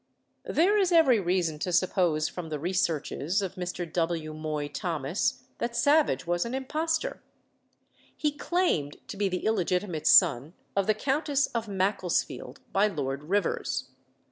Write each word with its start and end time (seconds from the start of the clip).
There 0.47 0.79
is 0.79 0.91
every 0.91 1.19
reason 1.19 1.59
to 1.59 1.71
suppose 1.71 2.27
from 2.27 2.49
the 2.49 2.57
researches 2.57 3.39
of 3.43 3.53
Mr. 3.53 3.85
W. 3.93 4.33
Moy 4.33 4.67
Thomas, 4.67 5.43
that 5.59 5.75
Savage 5.75 6.25
was 6.25 6.43
an 6.43 6.55
impostor. 6.55 7.21
He 8.17 8.31
claimed 8.31 8.97
to 9.09 9.15
be 9.15 9.29
the 9.29 9.45
illegitimate 9.45 10.07
son 10.07 10.55
of 10.75 10.87
the 10.87 10.95
Countess 10.95 11.45
of 11.53 11.67
Macclesfield 11.67 12.61
by 12.73 12.87
Lord 12.87 13.25
Rivers. 13.25 13.89